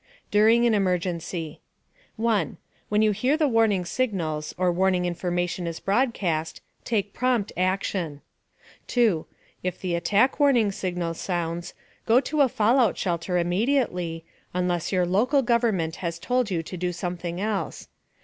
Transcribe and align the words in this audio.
DURING 0.31 0.65
AN 0.65 0.73
EMERGENCY 0.73 1.61
1. 2.15 2.57
When 2.89 3.01
you 3.03 3.11
hear 3.11 3.37
the 3.37 3.47
warning 3.47 3.85
signals, 3.85 4.51
or 4.57 4.71
warning 4.71 5.05
information 5.05 5.67
is 5.67 5.79
broadcast, 5.79 6.59
take 6.83 7.13
prompt 7.13 7.51
action. 7.55 8.23
2. 8.87 9.27
If 9.61 9.79
the 9.79 9.93
Attack 9.93 10.39
Warning 10.39 10.71
Signal 10.71 11.13
sounds, 11.13 11.75
go 12.07 12.19
to 12.19 12.41
a 12.41 12.49
fallout 12.49 12.97
shelter 12.97 13.37
immediately 13.37 14.25
(unless 14.55 14.91
your 14.91 15.05
local 15.05 15.43
government 15.43 15.97
has 15.97 16.17
told 16.17 16.49
you 16.49 16.63
to 16.63 16.75
do 16.77 16.91
something 16.91 17.39
else). 17.39 17.87